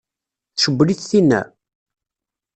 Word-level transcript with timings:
Tcewwel-it 0.55 1.01
tinna? 1.09 1.41